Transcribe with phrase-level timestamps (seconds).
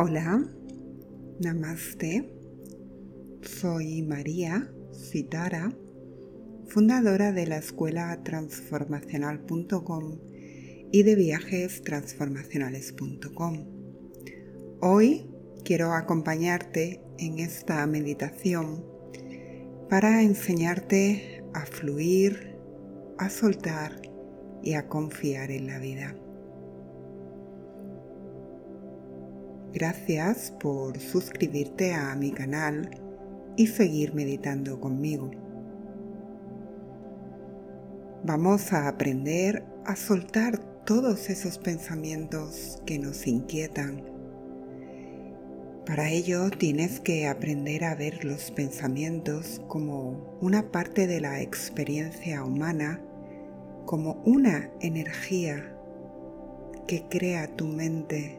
[0.00, 0.48] Hola,
[1.40, 2.32] namaste.
[3.42, 5.72] Soy María Citara,
[6.68, 10.20] fundadora de la escuela transformacional.com
[10.92, 13.66] y de viajes transformacionales.com.
[14.82, 15.26] Hoy
[15.64, 18.84] quiero acompañarte en esta meditación
[19.90, 22.56] para enseñarte a fluir,
[23.18, 24.00] a soltar
[24.62, 26.14] y a confiar en la vida.
[29.72, 32.88] Gracias por suscribirte a mi canal
[33.54, 35.30] y seguir meditando conmigo.
[38.24, 44.02] Vamos a aprender a soltar todos esos pensamientos que nos inquietan.
[45.84, 52.42] Para ello tienes que aprender a ver los pensamientos como una parte de la experiencia
[52.42, 53.02] humana,
[53.84, 55.74] como una energía
[56.86, 58.37] que crea tu mente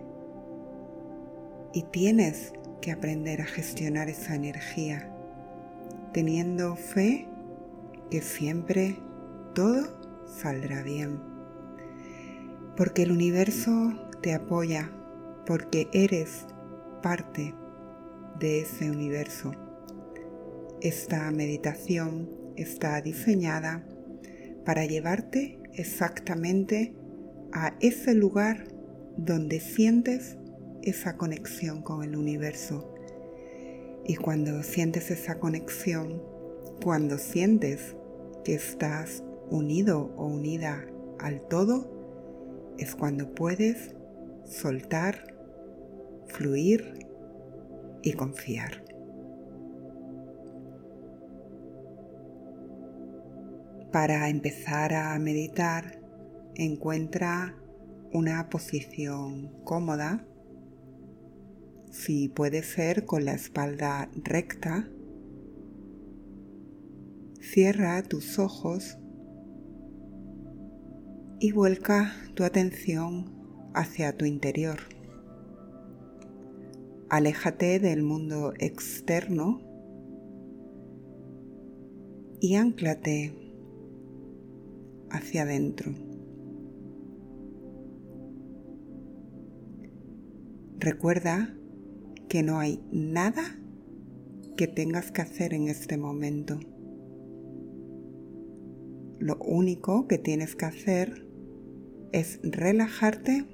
[1.73, 5.09] y tienes que aprender a gestionar esa energía,
[6.13, 7.27] teniendo fe
[8.09, 8.97] que siempre
[9.53, 11.19] todo saldrá bien.
[12.75, 14.91] Porque el universo te apoya,
[15.45, 16.45] porque eres
[17.01, 17.53] parte
[18.39, 19.51] de ese universo.
[20.81, 23.83] Esta meditación está diseñada
[24.65, 26.93] para llevarte exactamente
[27.51, 28.65] a ese lugar
[29.17, 30.38] donde sientes
[30.83, 32.93] esa conexión con el universo.
[34.05, 36.21] Y cuando sientes esa conexión,
[36.83, 37.95] cuando sientes
[38.43, 40.85] que estás unido o unida
[41.19, 43.93] al todo, es cuando puedes
[44.45, 45.35] soltar,
[46.27, 47.05] fluir
[48.01, 48.83] y confiar.
[53.91, 55.99] Para empezar a meditar,
[56.55, 57.55] encuentra
[58.11, 60.25] una posición cómoda
[61.89, 64.87] si puede ser con la espalda recta,
[67.41, 68.97] cierra tus ojos
[71.39, 74.79] y vuelca tu atención hacia tu interior.
[77.09, 79.61] Aléjate del mundo externo
[82.39, 83.33] y anclate
[85.09, 85.93] hacia adentro.
[90.77, 91.58] Recuerda
[92.29, 93.59] que no hay nada
[94.55, 96.59] que tengas que hacer en este momento.
[99.17, 101.27] Lo único que tienes que hacer
[102.11, 103.45] es relajarte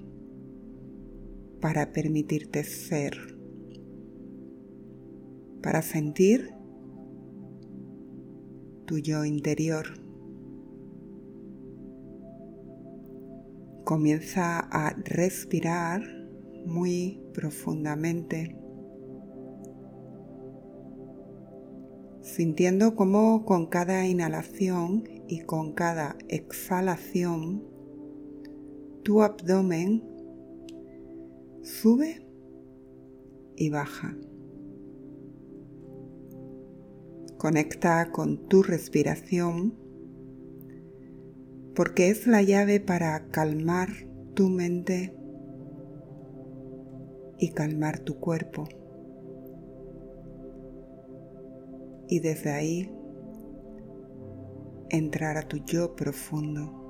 [1.61, 3.15] para permitirte ser,
[5.63, 6.51] para sentir
[8.85, 9.85] tu yo interior.
[13.85, 16.03] Comienza a respirar
[16.65, 18.64] muy profundamente
[22.35, 27.63] sintiendo cómo con cada inhalación y con cada exhalación
[29.03, 30.03] tu abdomen
[31.61, 32.27] sube
[33.55, 34.17] y baja.
[37.37, 39.73] Conecta con tu respiración
[41.73, 43.87] porque es la llave para calmar
[44.33, 45.15] tu mente
[47.39, 48.67] y calmar tu cuerpo.
[52.07, 52.91] Y desde ahí
[54.89, 56.81] entrar a tu yo profundo.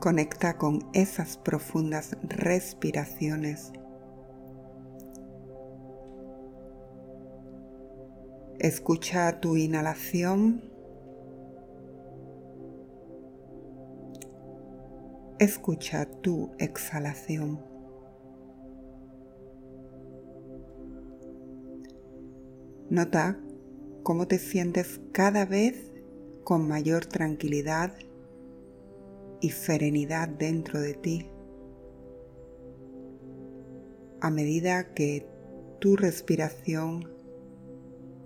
[0.00, 3.72] Conecta con esas profundas respiraciones.
[8.58, 10.62] Escucha tu inhalación.
[15.38, 17.75] Escucha tu exhalación.
[22.90, 23.38] Nota
[24.02, 25.92] cómo te sientes cada vez
[26.44, 27.94] con mayor tranquilidad
[29.40, 31.30] y serenidad dentro de ti
[34.20, 35.26] a medida que
[35.78, 37.12] tu respiración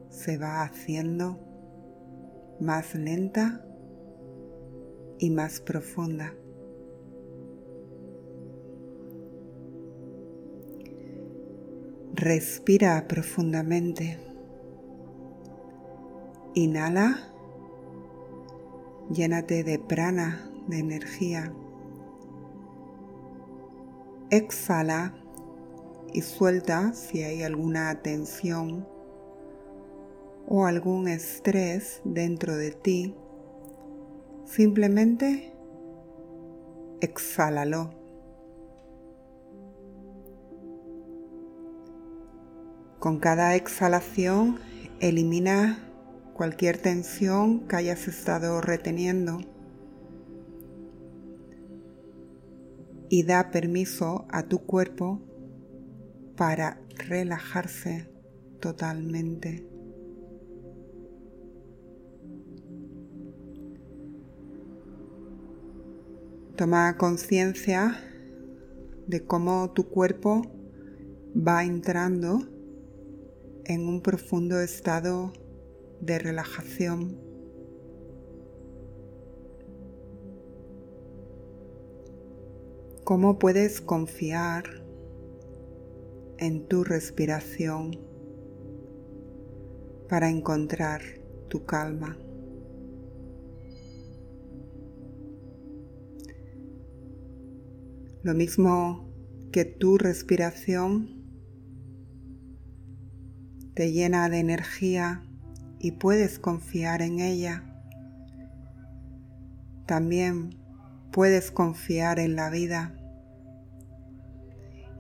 [0.08, 1.38] se va haciendo
[2.61, 3.64] más lenta
[5.19, 6.35] y más profunda.
[12.14, 14.30] Respira profundamente.
[16.61, 17.17] Inhala,
[19.11, 21.55] llénate de prana, de energía.
[24.29, 25.15] Exhala
[26.12, 28.87] y suelta si hay alguna tensión
[30.49, 33.15] o algún estrés dentro de ti.
[34.45, 35.55] Simplemente
[37.01, 37.89] exhálalo.
[42.99, 44.59] Con cada exhalación
[45.01, 45.87] elimina
[46.40, 49.40] cualquier tensión que hayas estado reteniendo
[53.10, 55.20] y da permiso a tu cuerpo
[56.38, 58.10] para relajarse
[58.58, 59.69] totalmente.
[66.56, 68.02] Toma conciencia
[69.06, 70.40] de cómo tu cuerpo
[71.37, 72.48] va entrando
[73.66, 75.34] en un profundo estado
[76.00, 77.19] de relajación.
[83.05, 84.64] Cómo puedes confiar
[86.38, 87.99] en tu respiración
[90.08, 91.02] para encontrar
[91.49, 92.17] tu calma.
[98.23, 99.08] Lo mismo
[99.52, 101.25] que tu respiración
[103.75, 105.30] te llena de energía
[105.81, 107.65] y puedes confiar en ella.
[109.87, 110.56] También
[111.11, 112.94] puedes confiar en la vida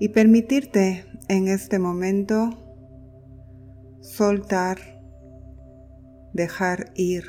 [0.00, 2.50] y permitirte en este momento
[4.00, 4.78] soltar,
[6.32, 7.24] dejar ir,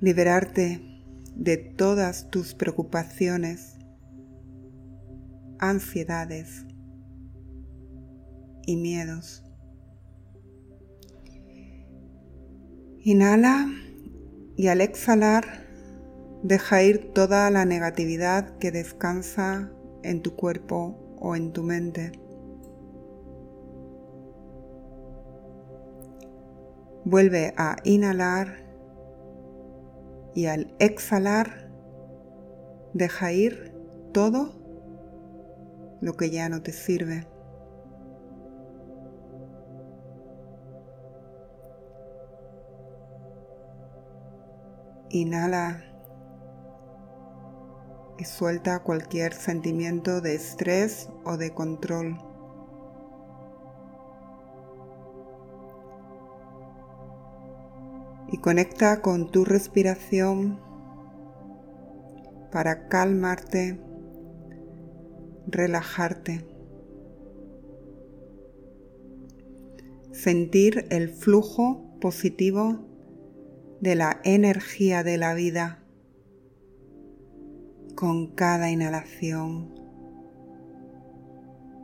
[0.00, 0.82] liberarte
[1.34, 3.78] de todas tus preocupaciones,
[5.58, 6.66] ansiedades
[8.66, 9.42] y miedos.
[13.04, 13.66] Inhala
[14.56, 15.44] y al exhalar
[16.42, 19.72] deja ir toda la negatividad que descansa
[20.02, 22.12] en tu cuerpo o en tu mente.
[27.04, 28.64] Vuelve a inhalar
[30.34, 31.70] y al exhalar
[32.94, 33.74] deja ir
[34.12, 34.52] todo
[36.00, 37.31] lo que ya no te sirve.
[45.12, 45.84] Inhala
[48.18, 52.18] y suelta cualquier sentimiento de estrés o de control.
[58.32, 60.58] y conecta con tu respiración
[62.50, 63.78] para calmarte,
[65.46, 66.42] relajarte.
[70.12, 72.91] Sentir el flujo positivo
[73.82, 75.80] de la energía de la vida
[77.96, 79.74] con cada inhalación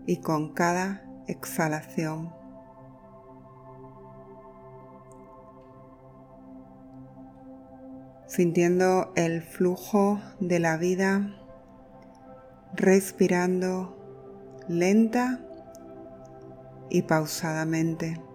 [0.07, 2.33] y con cada exhalación.
[8.29, 11.35] sintiendo el flujo de la vida,
[12.75, 13.97] respirando
[14.69, 15.41] lenta
[16.91, 18.28] y pausadamente.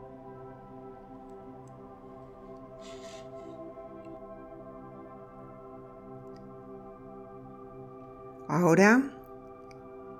[8.53, 9.01] Ahora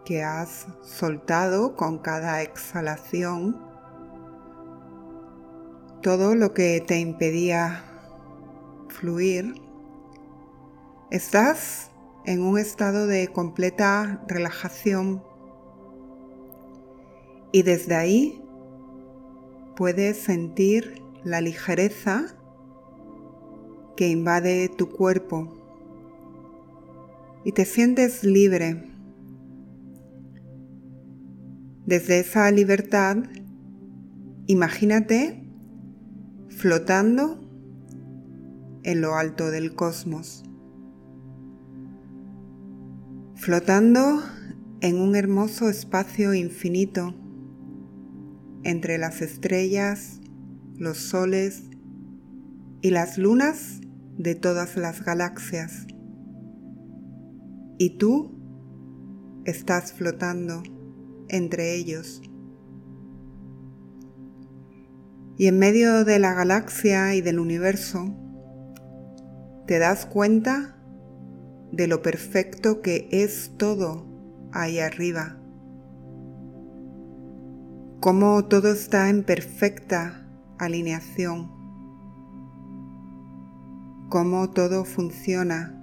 [0.06, 3.62] que has soltado con cada exhalación
[6.02, 7.84] todo lo que te impedía
[8.88, 9.62] fluir,
[11.12, 11.92] estás
[12.26, 15.24] en un estado de completa relajación
[17.52, 18.44] y desde ahí
[19.76, 22.36] puedes sentir la ligereza
[23.96, 25.63] que invade tu cuerpo
[27.44, 28.90] y te sientes libre.
[31.86, 33.18] Desde esa libertad,
[34.48, 35.44] imagínate
[36.50, 37.40] flotando
[38.84, 40.44] en lo alto del cosmos,
[43.36, 44.22] flotando
[44.82, 47.16] en un hermoso espacio infinito
[48.64, 50.22] entre las estrellas,
[50.78, 51.64] los soles
[52.82, 53.82] y las lunas
[54.18, 55.88] de todas las galaxias.
[57.84, 58.32] Y tú
[59.44, 60.64] estás flotando
[61.28, 62.22] entre ellos.
[65.36, 68.16] Y en medio de la galaxia y del universo,
[69.68, 70.78] te das cuenta
[71.74, 74.06] de lo perfecto que es todo
[74.54, 75.36] ahí arriba.
[78.00, 80.26] Cómo todo está en perfecta
[80.58, 81.52] alineación.
[84.08, 85.78] Cómo todo funciona,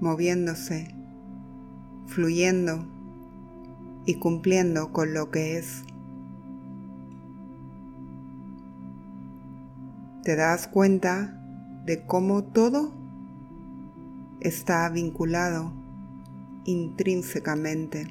[0.00, 0.95] moviéndose,
[2.06, 2.86] fluyendo
[4.06, 5.84] y cumpliendo con lo que es.
[10.22, 11.40] Te das cuenta
[11.84, 12.92] de cómo todo
[14.40, 15.72] está vinculado
[16.64, 18.08] intrínsecamente.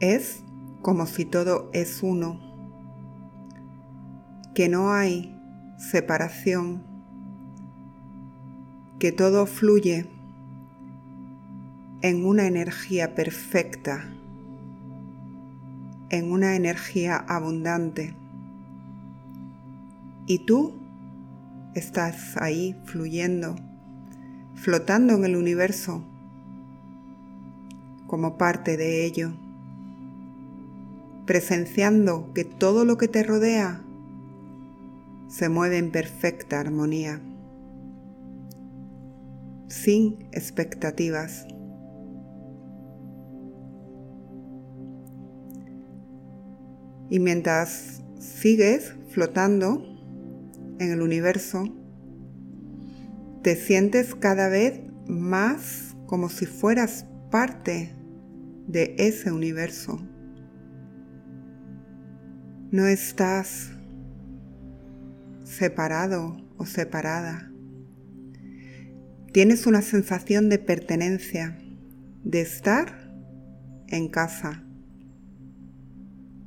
[0.00, 0.44] Es
[0.82, 2.38] como si todo es uno,
[4.54, 5.37] que no hay
[5.78, 6.82] separación,
[8.98, 10.06] que todo fluye
[12.02, 14.04] en una energía perfecta,
[16.10, 18.14] en una energía abundante.
[20.26, 20.74] Y tú
[21.74, 23.54] estás ahí fluyendo,
[24.56, 26.04] flotando en el universo
[28.08, 29.32] como parte de ello,
[31.24, 33.82] presenciando que todo lo que te rodea
[35.28, 37.20] se mueve en perfecta armonía,
[39.68, 41.46] sin expectativas.
[47.10, 49.82] Y mientras sigues flotando
[50.78, 51.64] en el universo,
[53.42, 57.94] te sientes cada vez más como si fueras parte
[58.66, 60.00] de ese universo.
[62.70, 63.77] No estás
[65.48, 67.50] separado o separada.
[69.32, 71.58] Tienes una sensación de pertenencia,
[72.22, 73.12] de estar
[73.88, 74.64] en casa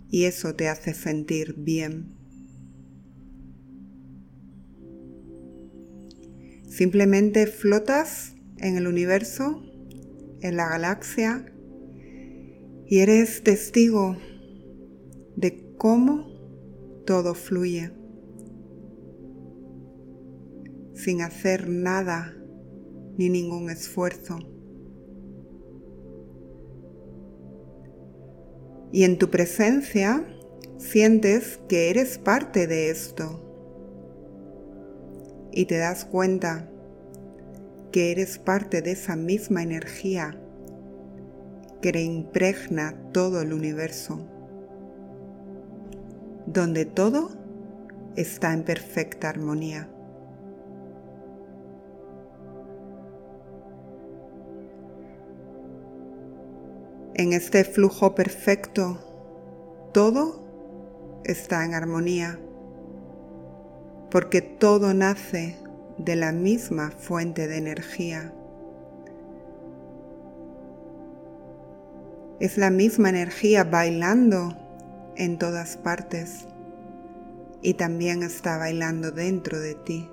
[0.10, 2.13] y eso te hace sentir bien.
[6.67, 9.63] Simplemente flotas en el universo,
[10.41, 11.46] en la galaxia,
[12.86, 14.17] y eres testigo
[15.36, 16.27] de cómo
[17.05, 17.91] todo fluye,
[20.94, 22.36] sin hacer nada
[23.18, 24.40] ni ningún esfuerzo.
[28.92, 30.26] Y en tu presencia
[30.78, 33.48] sientes que eres parte de esto.
[35.54, 36.70] Y te das cuenta
[37.92, 40.38] que eres parte de esa misma energía
[41.82, 44.28] que impregna todo el universo,
[46.46, 47.32] donde todo
[48.16, 49.90] está en perfecta armonía.
[57.22, 58.98] En este flujo perfecto,
[59.94, 60.42] todo
[61.24, 62.40] está en armonía,
[64.10, 65.56] porque todo nace
[66.00, 68.34] de la misma fuente de energía.
[72.40, 74.58] Es la misma energía bailando
[75.16, 76.48] en todas partes
[77.62, 80.10] y también está bailando dentro de ti.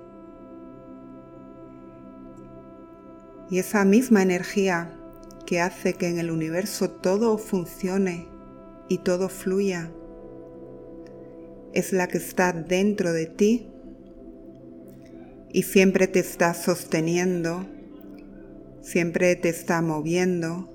[3.49, 4.98] Y esa misma energía
[5.49, 8.27] que hace que en el universo todo funcione
[8.87, 9.91] y todo fluya,
[11.73, 13.67] es la que está dentro de ti
[15.51, 17.65] y siempre te está sosteniendo,
[18.81, 20.71] siempre te está moviendo.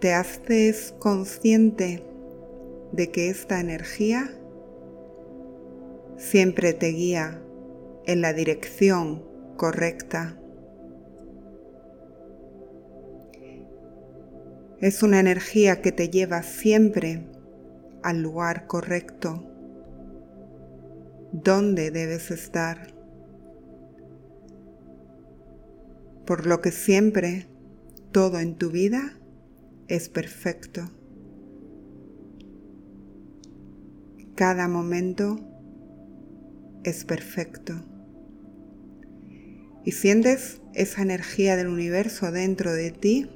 [0.00, 2.02] Te haces consciente
[2.90, 4.28] de que esta energía
[6.16, 7.40] siempre te guía
[8.06, 9.22] en la dirección
[9.56, 10.36] correcta.
[14.84, 17.24] Es una energía que te lleva siempre
[18.02, 19.42] al lugar correcto,
[21.32, 22.92] donde debes estar.
[26.26, 27.46] Por lo que siempre
[28.12, 29.18] todo en tu vida
[29.88, 30.82] es perfecto.
[34.34, 35.40] Cada momento
[36.82, 37.72] es perfecto.
[39.82, 43.30] Y sientes esa energía del universo dentro de ti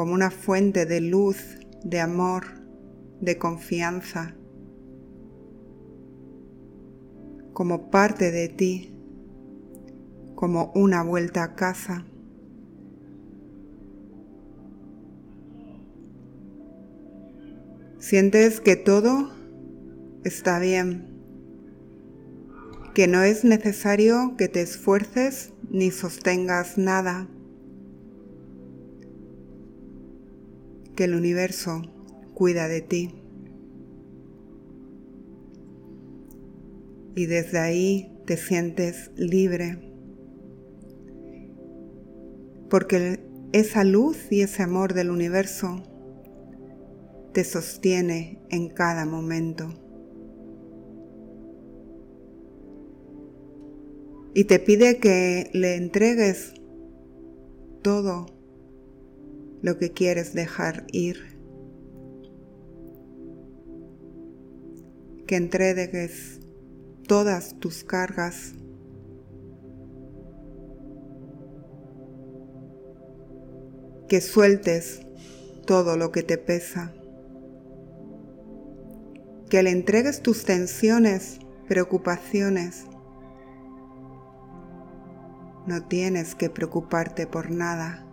[0.00, 2.44] como una fuente de luz, de amor,
[3.20, 4.34] de confianza,
[7.52, 8.94] como parte de ti,
[10.36, 12.06] como una vuelta a casa.
[17.98, 19.30] Sientes que todo
[20.24, 21.10] está bien,
[22.94, 27.28] que no es necesario que te esfuerces ni sostengas nada
[31.00, 31.80] que el universo
[32.34, 33.14] cuida de ti.
[37.14, 39.78] Y desde ahí te sientes libre.
[42.68, 43.18] Porque
[43.52, 45.82] esa luz y ese amor del universo
[47.32, 49.72] te sostiene en cada momento.
[54.34, 56.52] Y te pide que le entregues
[57.80, 58.39] todo
[59.62, 61.40] lo que quieres dejar ir.
[65.30, 66.40] que entregues
[67.06, 68.54] todas tus cargas
[74.08, 75.02] que sueltes
[75.66, 76.92] todo lo que te pesa,
[79.48, 81.38] que le entregues tus tensiones,
[81.68, 82.86] preocupaciones.
[85.64, 88.09] No tienes que preocuparte por nada.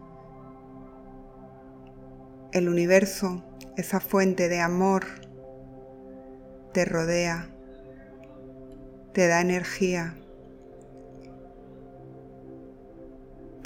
[2.52, 3.44] El universo,
[3.76, 5.06] esa fuente de amor,
[6.74, 7.50] te rodea,
[9.14, 10.16] te da energía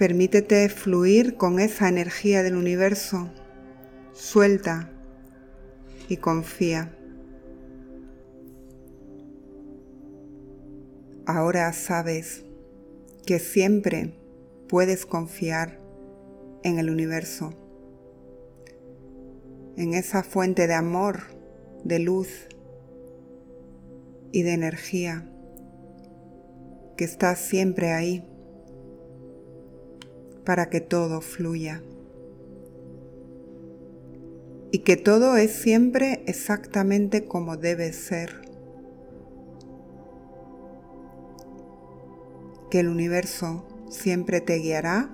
[0.02, 3.30] Permítete fluir con esa energía del universo.
[4.14, 4.90] Suelta
[6.10, 6.98] y confía.
[11.28, 12.44] Ahora sabes
[13.28, 14.16] que siempre
[14.68, 15.80] puedes confiar
[16.64, 17.54] en el universo,
[19.82, 21.22] en esa fuente de amor,
[21.84, 22.48] de luz
[24.32, 25.28] y de energía
[26.96, 28.24] que está siempre ahí
[30.46, 31.82] para que todo fluya.
[34.72, 38.40] Y que todo es siempre exactamente como debe ser.
[42.70, 45.12] Que el universo siempre te guiará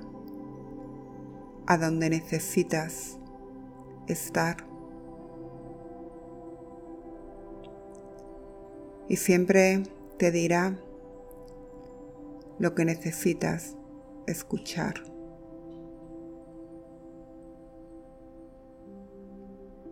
[1.68, 3.18] a donde necesitas
[4.08, 4.58] estar.
[9.08, 9.84] Y siempre
[10.18, 10.78] te dirá
[12.60, 13.76] lo que necesitas
[14.26, 14.96] escuchar.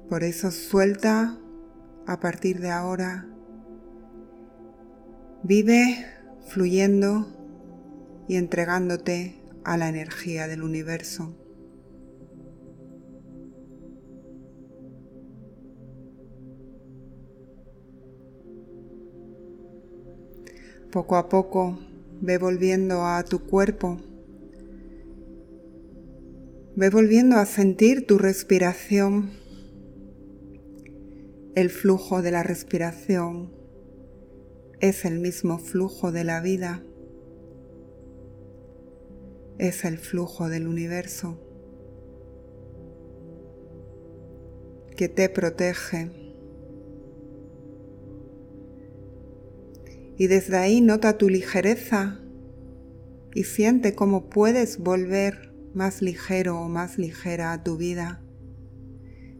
[0.09, 1.39] Por eso suelta
[2.05, 3.27] a partir de ahora.
[5.43, 6.05] Vive
[6.47, 7.27] fluyendo
[8.27, 11.35] y entregándote a la energía del universo.
[20.95, 21.77] Poco a poco
[22.21, 23.97] ve volviendo a tu cuerpo.
[26.77, 29.31] Ve volviendo a sentir tu respiración
[31.53, 33.51] el flujo de la respiración
[34.79, 36.81] es el mismo flujo de la vida,
[39.57, 41.37] es el flujo del universo
[44.95, 46.24] que te protege.
[50.17, 52.19] Y desde ahí nota tu ligereza
[53.33, 58.21] y siente cómo puedes volver más ligero o más ligera a tu vida,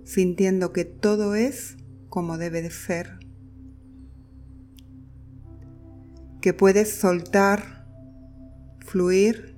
[0.03, 1.77] sintiendo que todo es
[2.09, 3.19] como debe de ser,
[6.41, 7.88] que puedes soltar,
[8.79, 9.55] fluir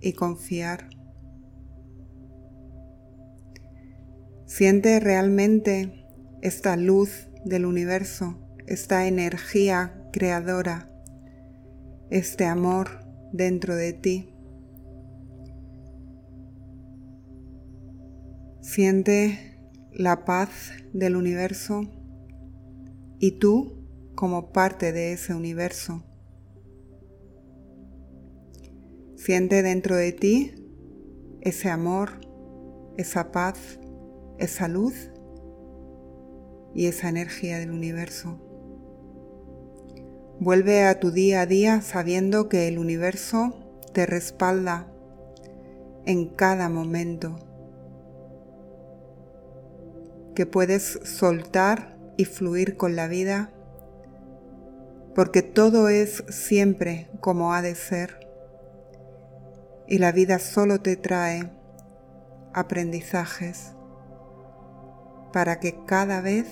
[0.00, 0.90] y confiar.
[4.46, 6.06] Siente realmente
[6.40, 10.88] esta luz del universo, esta energía creadora,
[12.08, 12.88] este amor
[13.34, 14.34] dentro de ti.
[18.62, 19.60] Siente
[19.92, 21.82] la paz del universo
[23.18, 26.02] y tú como parte de ese universo.
[29.16, 30.54] Siente dentro de ti
[31.42, 32.20] ese amor,
[32.96, 33.78] esa paz,
[34.38, 35.10] esa luz
[36.74, 38.45] y esa energía del universo.
[40.38, 43.54] Vuelve a tu día a día sabiendo que el universo
[43.92, 44.86] te respalda
[46.04, 47.36] en cada momento
[50.34, 53.50] que puedes soltar y fluir con la vida,
[55.14, 58.26] porque todo es siempre como ha de ser
[59.88, 61.50] y la vida solo te trae
[62.52, 63.72] aprendizajes
[65.32, 66.46] para que cada vez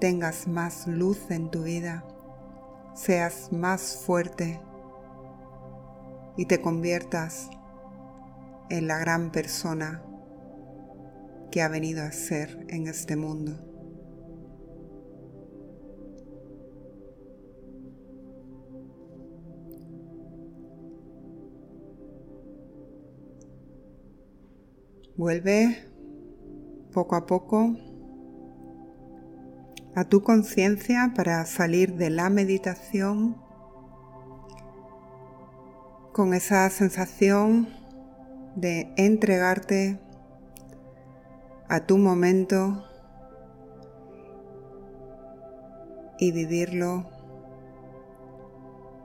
[0.00, 2.04] tengas más luz en tu vida,
[2.98, 4.60] seas más fuerte
[6.36, 7.48] y te conviertas
[8.70, 10.02] en la gran persona
[11.52, 13.52] que ha venido a ser en este mundo.
[25.16, 25.84] Vuelve
[26.92, 27.76] poco a poco
[29.94, 33.36] a tu conciencia para salir de la meditación
[36.12, 37.68] con esa sensación
[38.56, 40.00] de entregarte
[41.68, 42.84] a tu momento
[46.18, 47.06] y vivirlo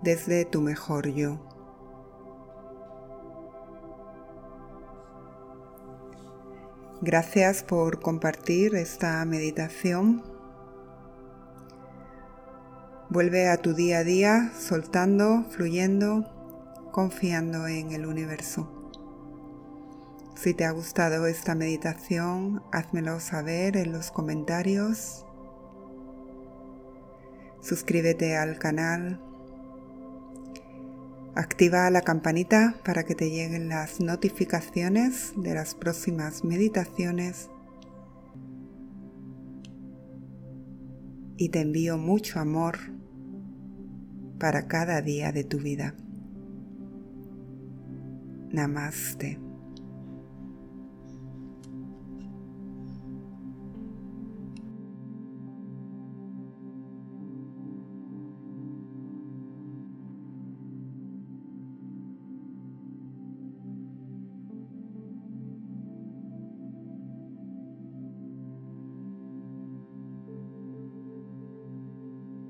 [0.01, 1.39] desde tu mejor yo.
[7.01, 10.32] Gracias por compartir esta meditación.
[13.13, 16.25] Vuelve a tu día a día soltando, fluyendo,
[16.91, 18.89] confiando en el universo.
[20.33, 25.27] Si te ha gustado esta meditación, házmelo saber en los comentarios.
[27.61, 29.21] Suscríbete al canal.
[31.35, 37.51] Activa la campanita para que te lleguen las notificaciones de las próximas meditaciones.
[41.37, 43.02] Y te envío mucho amor
[44.43, 45.95] para cada día de tu vida.
[48.51, 49.42] Namaste.